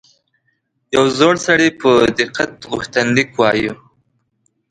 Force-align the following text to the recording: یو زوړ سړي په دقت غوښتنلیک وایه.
یو 0.95 1.05
زوړ 1.17 1.33
سړي 1.47 1.69
په 1.81 1.91
دقت 2.19 2.51
غوښتنلیک 2.71 3.29
وایه. 3.39 3.73